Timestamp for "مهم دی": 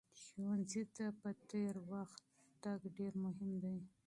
3.23-3.77